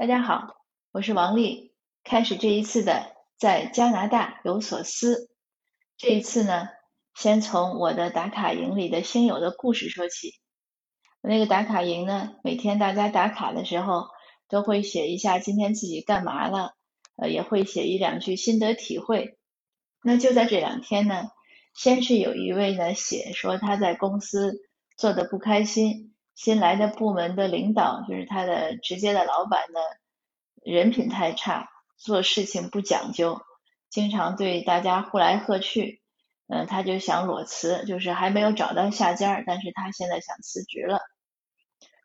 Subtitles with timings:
[0.00, 0.56] 大家好，
[0.92, 1.74] 我是王丽。
[2.04, 5.28] 开始这一次的在加拿大有所思。
[5.98, 6.68] 这一次呢，
[7.14, 10.40] 先从我的打卡营里的星友的故事说起。
[11.20, 14.06] 那个打卡营呢，每天大家打卡的时候
[14.48, 16.72] 都会写一下今天自己干嘛了，
[17.16, 19.36] 呃，也会写一两句心得体会。
[20.02, 21.24] 那就在这两天呢，
[21.74, 24.62] 先是有一位呢写说他在公司
[24.96, 26.14] 做的不开心。
[26.42, 29.80] 新来的部门的领导，就是他的直接的老板呢，
[30.64, 31.68] 人品太差，
[31.98, 33.42] 做事情不讲究，
[33.90, 36.00] 经常对大家呼来喝去，
[36.48, 41.02] 嗯，他就想裸辞，就是还没有找到下家，但是他现在想辞职了。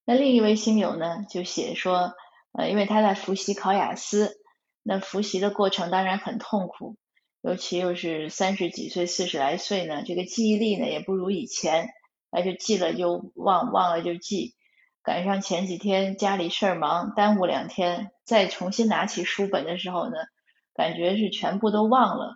[0.04, 2.14] 那另一位星友呢，就写说，
[2.52, 4.36] 呃，因为他在复习考雅思，
[4.84, 6.98] 那复习的过程当然很痛苦，
[7.40, 11.88] 尤其又是三十几岁、四十来岁呢，这个记忆力呢也不如以前。
[12.36, 14.56] 那就记了就忘，忘了就记。
[15.02, 20.18] 赶上前几天家里事儿忙，耽误两天，再重新拿起书本的时候呢，
[20.74, 22.36] 感觉是全部都忘了。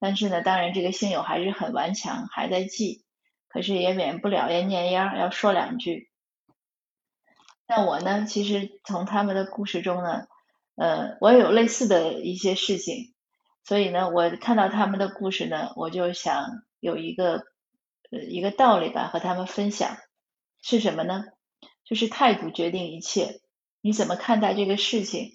[0.00, 3.04] 但是呢，当然这个信友还是很顽强，还在记。
[3.46, 6.10] 可是也免不了要念秧，要说两句。
[7.68, 10.26] 那我呢，其实从他们的故事中呢，
[10.74, 13.14] 呃，我也有类似的一些事情，
[13.62, 17.44] 所以呢，我看到他们的故事呢，我就想有一个。
[18.10, 19.96] 一个道理吧，和他们分享
[20.62, 21.24] 是什么呢？
[21.84, 23.40] 就是态度决定一切。
[23.80, 25.32] 你怎么看待这个事情，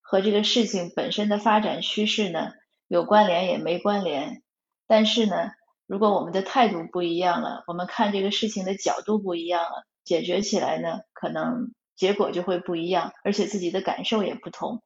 [0.00, 2.52] 和这个事情本身的发展趋势呢？
[2.86, 4.42] 有关联也没关联。
[4.86, 5.50] 但是呢，
[5.86, 14.82] 如果我们的态度不一样了，我们看这个事情的角度不一样了，解决起来呢，可能结果就会不一样，而且自己的感受也不同。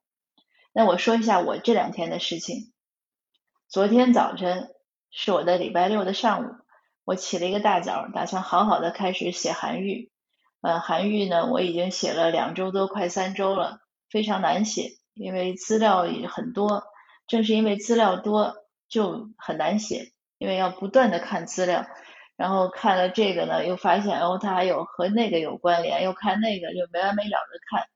[0.73, 2.73] 那我说一下我这两天的事情。
[3.69, 4.71] 昨天早晨
[5.11, 6.64] 是我的礼拜六的上午。
[7.05, 10.11] 我起了一个大早，打算好好的开始写韩愈。
[10.63, 16.85] 呃，韩愈呢，我已经写了两周多，快三周了，非常难写，因为资料也很多。
[17.27, 18.55] 正是因为资料多，
[18.89, 21.87] 就很难写，因为要不断的看资料，
[22.37, 27.87] 然后看了这个呢，又发现哦，它还有和那个有关联，又看那个，就没完没了的看。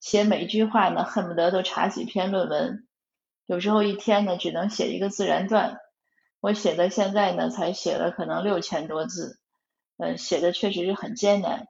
[0.00, 2.86] 写每句话呢，恨不得都查几篇论文，
[3.46, 5.78] 有时候一天呢，只能写一个自然段。
[6.40, 9.38] 我写的现在呢，才写了可能六千多字，
[9.96, 11.66] 嗯，写的确实是很艰难。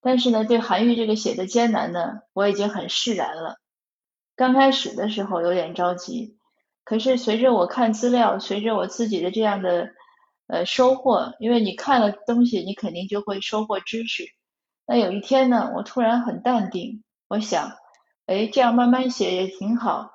[0.00, 3.56] 但是呢，对韩愈这个写的艰难呢，我已经很释然了。
[4.34, 6.38] 刚开始的时候有点着急，
[6.84, 9.90] 可是随着我看资料，随着我自己的这样的
[10.46, 14.24] 呃收获，因为你看了东西，你肯定就会收获知识。
[14.86, 17.76] 那有一天呢，我突然很淡定，我想，
[18.26, 20.11] 哎，这样慢慢写也挺好。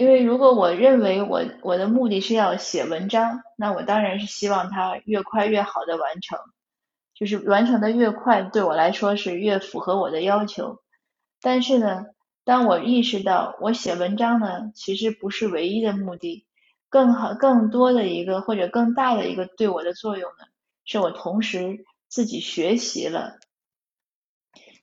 [0.00, 6.38] 因为如果我认为我我的目的是要写文章，那我当然是希望它越快越好的完成，
[7.12, 10.80] 就是完成的越快，对我来说是越符合我的要求。
[11.42, 12.06] 但是呢，
[12.46, 16.46] 当我意识到我写文章呢，其实不是唯一的目的，
[16.88, 20.46] 更好更多的一个或者更大的一个对我的作用呢，
[20.86, 23.34] 是我同时自己学习了。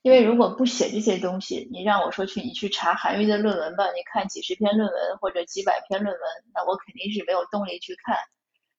[0.08, 6.22] 因为如果不写这些东西，你让我说去，你去查韩愈的论文吧，你看几十篇论文或者几百篇论文，
[6.54, 8.16] 那我肯定是没有动力去看。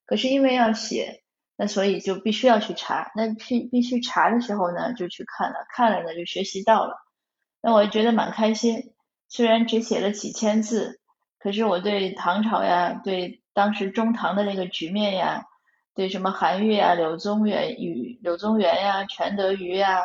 [0.06, 1.22] 可是因为要写，
[1.54, 3.12] 那所以就必须要去查。
[3.14, 6.96] 那必必须查的时候呢，就去看了，看了呢就学习到了。
[7.60, 8.94] 那我觉得蛮开心。
[9.28, 10.98] 虽然只写了几千字，
[11.38, 15.44] 可是我对唐朝呀，对当时中唐的那个局面呀，
[15.94, 20.00] 对什么韩愈啊、柳宗元与柳宗元呀、全德瑜呀。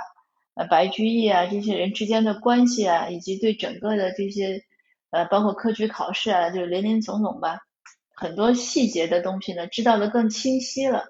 [0.55, 4.63] 呃，白居易啊，这些人之间的关系啊，以及对整个的这些
[5.09, 7.61] 呃，包括科举考试啊，就是林林总总吧，
[8.13, 11.09] 很多细节的东西呢，知道的更清晰了。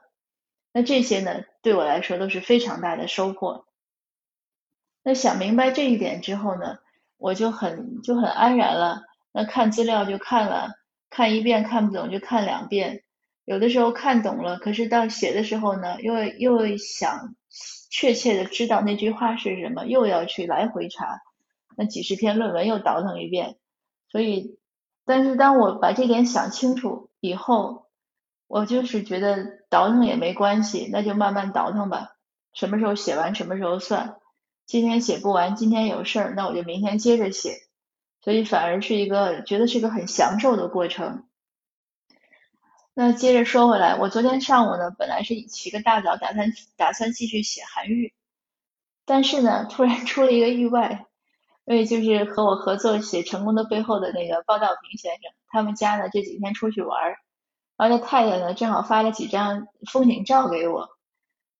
[0.72, 3.66] 那这些呢，对我来说都是非常大的收获。
[5.04, 6.78] 那想明白这一点之后呢，
[7.18, 9.04] 我就很就很安然了。
[9.34, 10.70] 那看资料就看了，
[11.10, 13.04] 看一遍看不懂就看两遍。
[13.44, 17.36] 有的时候看懂了，可是到写的时候呢，又又想。
[17.96, 21.22] 确切的知道那句话是什么，又要去来回查，
[21.78, 23.58] 那几十篇论文又倒腾一遍，
[24.10, 24.58] 所以，
[25.06, 27.86] 但是当我把这点想清楚以后，
[28.48, 32.16] 我就是觉得倒腾也没关系，那就慢慢倒腾吧，
[32.52, 34.18] 什么时候写完什么时候算，
[34.66, 37.58] 今天写不完，今天有事儿，那我就明天接着写，
[38.24, 41.28] 所以反而是一个觉得是个很享受的过程。
[42.96, 48.14] 那接着说回来，我昨天上午呢，本来是起个大早，打算打算继续写韩愈，
[49.04, 51.08] 但是呢，突然出了一个意外，
[51.66, 57.18] 因为就是和我合作写《成功的背后》的那个包道平先生，他们家呢这几天出去玩儿，
[57.78, 60.90] 然后他太太呢正好发了几张风景照给我，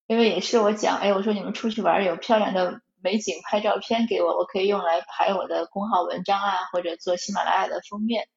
[0.06, 8.28] 因为也是我讲，哎，我说你们出去玩有漂亮的美景拍照片给我，我可以用来排我的公号文章啊，或者做喜马拉雅的封面。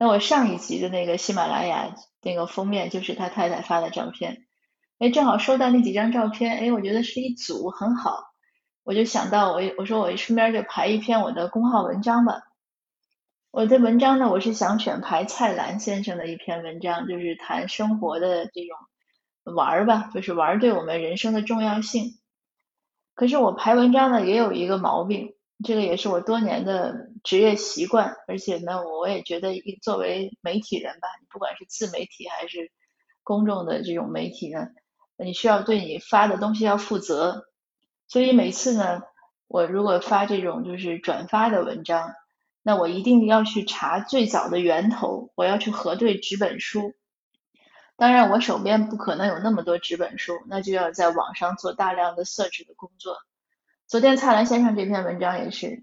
[0.00, 4.46] 那我上一集的那个喜马拉雅那个封面就是他太太发的照片，
[4.98, 8.32] 哎，正好收到那几张照片，哎，我觉得是一组很好，
[8.82, 12.44] 我就想到我我说我顺便就排一篇我的公号文章吧。
[13.50, 22.14] 我的文章呢，我是想选排蔡澜先生的一篇文章，就是谈生活的这种玩儿吧，就是玩儿对我们人生的重要性。
[23.14, 32.72] 可是我排文章呢也有一个毛病，这个也是我多年的职业习惯，而且呢，我也觉得一作为媒体人吧，你不管是自媒体还是
[33.22, 34.68] 公众的这种媒体呢，
[35.18, 37.46] 你需要对你发的东西要负责。
[38.08, 39.02] 所以每次呢，
[39.48, 42.14] 我如果发这种就是转发的文章，
[42.62, 46.94] 那我一定要去查最早的源头，我要去核对纸本书。
[47.96, 53.18] 当然，我手边不可能有那么多纸本书，那就要在网上做大量的 search 的工作。
[53.90, 55.82] 昨天蔡澜先生这篇文章也是，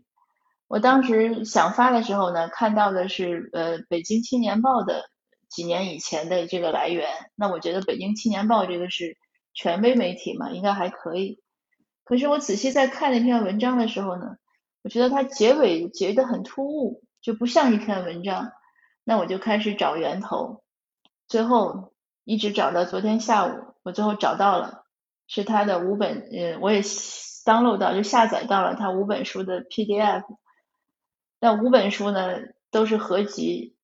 [0.70, 5.10] 我当时想发的时候呢，看到的是呃《北京青年报》的
[5.50, 9.18] 几年以前的这个来源，那我觉得《北京青年报》这个是
[9.54, 11.42] 权威媒体嘛，应该还可以。
[12.06, 14.38] 可是我仔细在看那篇文章的时候呢，
[14.84, 18.54] 我觉得它结尾结得很突兀，就不像一篇文章。
[19.04, 20.64] 那我就开始找源头，
[21.28, 21.92] 最后。
[22.24, 24.84] 一直找到昨天下午，我最后找到了，
[25.28, 26.82] 是他的五本，呃，我也
[27.48, 30.24] download 到，就下载到了他五本书的 PDF。
[31.40, 32.40] 那五本书呢，
[32.72, 33.76] 都是合集，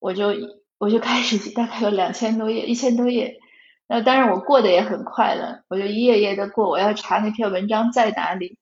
[0.00, 0.34] 我就
[0.78, 3.38] 我就开始，大概有两千多页，一千多页。
[3.86, 8.58] 那当然我过得也很快了，我就一页页的过，我要查那篇文章在哪里。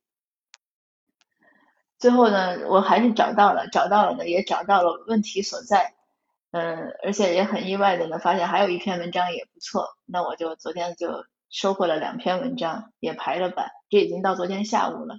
[1.99, 5.95] 最后呢，我还是找到了，找到了呢，也找到了问题所在。
[6.51, 11.25] 嗯，而且也很意外的呢，发现还有一篇文章也不错，那我就昨天就
[11.55, 15.19] 收获了两篇文章，也排了版，这已经到昨天下午了。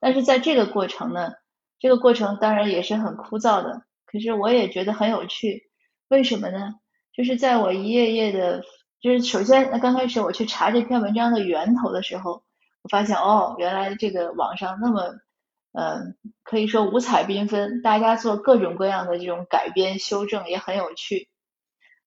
[0.00, 1.32] 但是在这个过程呢，
[1.78, 5.70] 这个过程当然也是很枯燥的，可是我也觉得很有趣。
[6.08, 6.76] 为什么呢？
[7.12, 8.62] 就是在我一页页的，
[9.02, 12.42] 就是首先刚开始我去查这篇文章的源头的时候，
[12.82, 15.14] 我发现哦，原来这个网上那么。
[15.76, 16.14] 嗯，
[16.44, 21.28] 可以说五彩缤纷，大家做各种各样的这种改编修正也很有趣。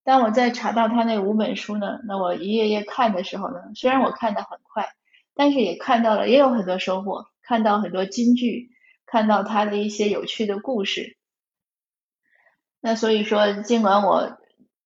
[0.07, 4.87] 当我在查到他那五本书呢，那我一页页看的时候呢，虽然我看的很快，
[5.35, 8.69] 但是也看到了也有很多收获，看到很多金句，
[9.05, 11.17] 看到他的一些有趣的故事。
[12.79, 14.37] 那所以说，尽管我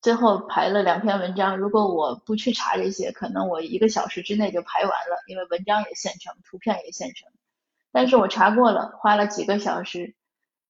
[0.01, 7.29] 最后排了两篇文章，如果我不去查这些，可能我一个小时之内就排完了，因为文章也现成，图片也现成。
[7.91, 10.15] 但是我查过了，花了几个小时。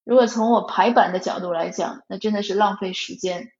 [0.03, 3.53] 如果从我排版的角度来讲，那真的是浪费时间。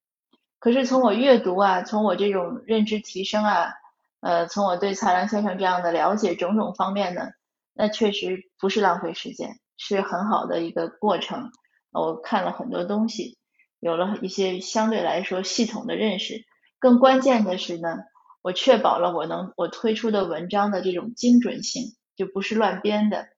[0.61, 3.73] 可是从我阅读啊，从我这种认知提升啊，
[4.19, 7.31] 呃，从我对蔡澜先生这样的了解种种方面呢，
[7.73, 11.51] 那确实不是浪费时间，是很好的一个过程。
[11.91, 13.39] 我看了很多东西，
[13.79, 16.45] 有了一些相对来说系统的认识。
[16.77, 17.97] 更关键的是呢，
[18.43, 23.29] 我确保了我能我推出的文章的这种精准性，就不是乱编的。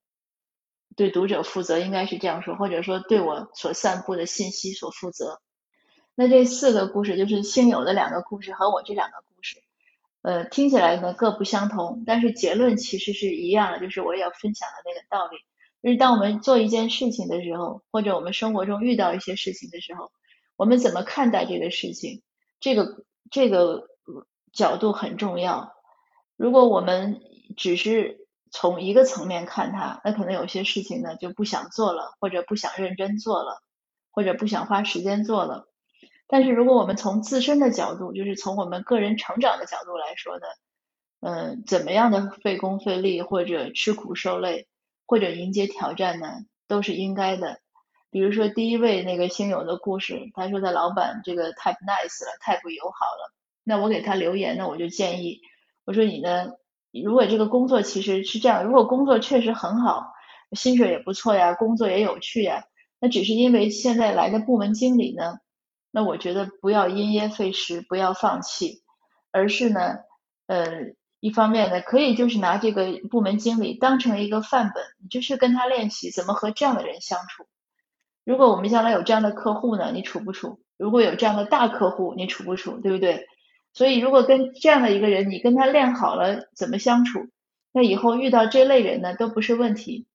[0.97, 5.39] 对读者负责，应该是这样说，或者说对我所散布的信息所负责。
[6.15, 9.57] 那这四个故事就是星友的两个故事和我这两个故事，
[10.21, 15.37] 呃，听起来呢各不相同，但是结论其实是一样的，就是我要分享的那个道理，
[15.81, 20.11] 就是当我们做一件事情的时候，或者我们生活中遇到一些事情的时候，
[20.55, 22.21] 我们怎么看待这个事情，
[22.59, 23.87] 这个这个
[24.51, 25.73] 角度很重要。
[26.37, 27.21] 如果我们
[27.57, 33.63] 只是从一个层面看它，那可能有些事情呢就不想做了，或者不想认真做了，
[34.11, 35.67] 或者不想花时间做了。
[36.33, 40.47] 但是如果我们从自身的角度，就是从我们个人成长的角度来说呢，
[41.19, 44.67] 嗯，怎么样的费工费力，或者吃苦受累，
[45.05, 46.27] 或者迎接挑战呢，
[46.67, 47.59] 都是应该的。
[48.09, 53.31] 比如说第一位那个星友的故事，他说他老板这个太不 nice 了，太不友好了。
[53.63, 55.39] 那我给他留言呢，我就建议，
[55.85, 56.53] 我说你呢？
[57.03, 60.13] 如果这个工作其实是这样，如果工作确实很好，
[60.53, 62.63] 薪水也不错呀，工作也有趣呀，
[62.99, 65.37] 那只是因为现在来的部门经理呢，
[65.95, 68.81] 那我觉得不要因噎废食，不要放弃，
[69.31, 69.99] 而是呢，
[70.47, 77.45] 呃，一方面呢，可以就是拿这个部门经理当成一个范本，你就是跟他练习怎么和这样的人相处。
[78.25, 80.59] 如果我们将来有这样的客户呢，你处不处？
[80.77, 82.79] 如果有这样的大客户，你处不处？
[82.79, 83.27] 对不对？
[83.73, 87.27] 所以，如果跟这样的一个人，你跟他练好了怎么相处，
[87.71, 90.07] 那以后遇到这类人呢，都不是问题。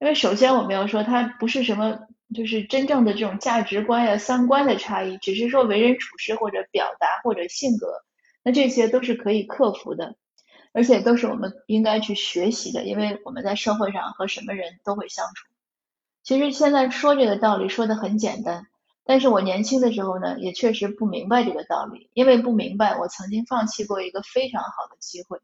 [0.00, 2.00] 因为首先我们要说，他不是什么，
[2.34, 8.02] 就是真正的这种价值观呀、三观的差异，只是说为人处事或者表达或者性格，
[8.42, 10.16] 那这些都是可以克服的。
[10.76, 15.46] 而且都是我们应该去学习的，因为我们在社会上和什么人都会相处。
[16.24, 18.66] 其实现在说这个道理说的很简单，
[19.04, 25.38] 但是我年轻的时候呢，也确实不明白这个道理，因为不明白，我曾经放弃过一个非常好的机会，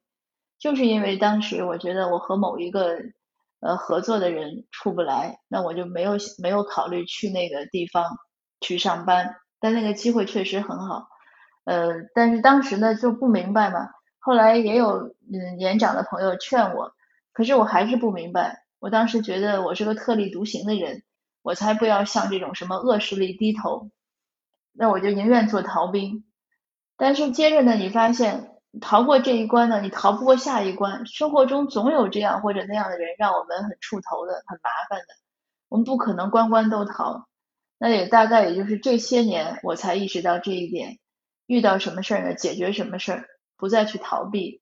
[0.58, 2.98] 就是因为当时我觉得我和某一个
[3.60, 6.12] 呃合作的人出不来，那我就没有
[6.42, 8.04] 没有考虑去那个地方
[8.60, 11.06] 去上班，但那个机会确实很好，
[11.64, 13.88] 呃，但是当时呢就不明白嘛，
[14.18, 16.92] 后来也有嗯年长的朋友劝我，
[17.32, 18.64] 可是我还是不明白。
[18.78, 21.02] 我当时觉得我是个特立独行的人，
[21.42, 23.90] 我才不要向这种什么恶势力低头，
[24.72, 26.24] 那我就宁愿做逃兵。
[26.96, 31.04] 但是接着呢，你发现逃过这一关呢，你逃不过下一关。
[31.06, 35.06] 生活中总有这样或者那样的人，让我们很触头的、很麻烦的。
[35.68, 37.26] 我们不可能关关都逃。
[37.78, 40.98] 那也大概也就是这些年，我才意识到这一点。
[41.46, 42.34] 遇到什么事儿呢？
[42.34, 43.24] 解决什么事儿，
[43.56, 44.60] 不再去逃避。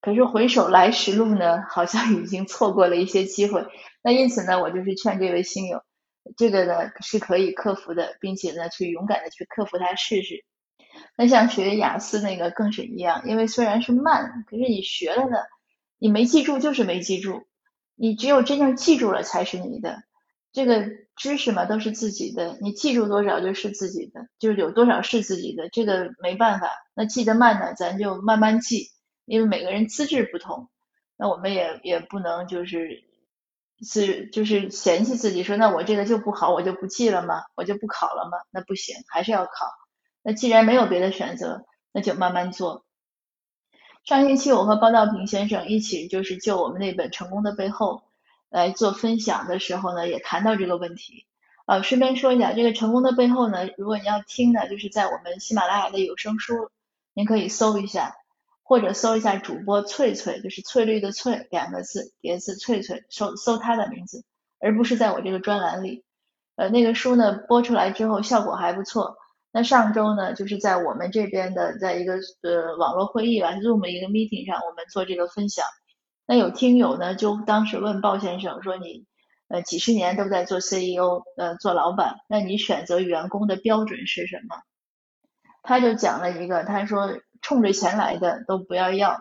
[0.00, 3.66] 可是回首来时路呢，好像已经错过了一些机会。
[4.02, 5.82] 那因此呢，我就是劝这位星友，
[6.36, 10.44] 这个呢是可以克服的，并且呢去勇敢的去克服它试试。
[11.16, 15.38] 那像学雅思那个更是一样，因为虽然是慢，可是你学了呢，
[15.98, 17.46] 你没记住就是没记住，
[17.94, 20.02] 你只有真正记住了才是你的。
[20.52, 26.70] 这个知识嘛都是自己的，你记住多少就是自己的，就是有多少是自己的，这个没办法。
[26.94, 28.88] 那记得慢呢，咱就慢慢记。
[29.24, 30.68] 因为每个人资质不同，
[31.16, 33.04] 那我们也也不能就是
[33.80, 37.42] 是就是嫌弃自己说那我这个就不好，我就不记了吗？
[37.54, 38.38] 我就不考了吗？
[38.50, 39.81] 那不行，还是要考。
[40.22, 42.84] 那既然没有别的选择，那就慢慢做。
[44.04, 47.96] 上星期我和包道平先生一起就是就我们那本《成功的背后》
[48.48, 51.26] 来做分享的时候呢，也谈到这个问题。
[51.66, 56.70] 呃，顺便说一下，这个《成功的背后》呢，如果你要听呢，就是在我们喜马拉雅的有声书，
[57.14, 58.16] 您可以搜一下。
[58.64, 64.24] 或者搜一下主播翠翠，就是翠绿的翠两个字叠字翠翠，搜搜他的名字，
[64.60, 66.04] 而不是在我这个专栏里。
[66.56, 69.18] 呃，那个书呢播出来之后效果还不错。
[69.52, 75.64] 那上周呢，就是在我们这边的，在一个呃网络会议吧，Zoom 一个 meeting 上，我们做这个分享。
[76.26, 79.04] 那有听友呢，就当时问鲍先生说：“你
[79.48, 84.56] 呃几十年都在做 CEO，呃做老板，那你选择员工的标准是什么？”
[85.62, 87.20] 他就讲了一个，他说。
[87.44, 89.18] 冲着钱来的都不要要，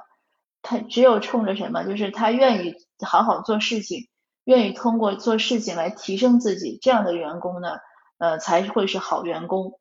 [0.61, 4.09] 他只有冲着什么，就是他愿意好好做事情，
[4.43, 7.79] 愿意通过做事情来提升自己，这样的员工呢，
[8.19, 9.79] 呃，才会是好员工。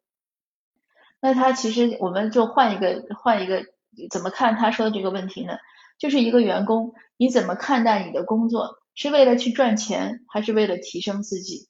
[1.21, 3.65] 那他其实我们就换一个换一个
[4.11, 5.59] 怎么看他说的这个问题呢？
[5.99, 8.79] 就是一个员工，你怎么看待你的工作？
[8.95, 11.69] 是为了去赚钱，还是为了提升自己？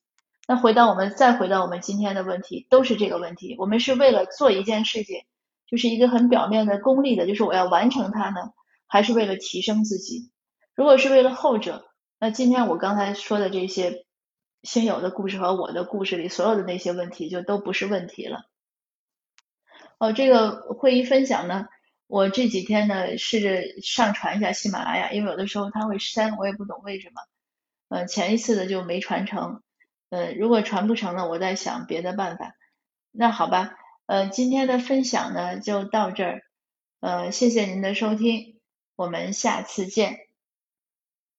[0.48, 5.22] 那回到我们再回到我们今天的问题，都是这个问题，我们是为了做一件事情。
[5.66, 8.50] 就是一个很表面的功利的，就是我要完成它呢，
[8.88, 10.32] 还是为了提升自己？
[10.74, 11.84] 如果是为了后者，
[12.18, 14.04] 那今天我刚才说的这些
[14.64, 18.49] 新友的故事和我的故事里所有的那些问题就都不是问题了。
[20.00, 21.66] 哦，这个会议分享呢，
[22.06, 27.20] 我这几天呢试着上传一下喜马拉雅，因为有的时候它会删，我也不懂为什么。
[27.90, 29.62] 嗯，前一次的就没传成。
[30.08, 32.54] 嗯，如果传不成了，我在想别的办法。
[33.12, 33.74] 那好吧。
[34.06, 36.42] 呃，今天的分享呢就到这儿，
[37.00, 38.58] 呃，谢谢您的收听，
[38.96, 40.29] 我们下次见。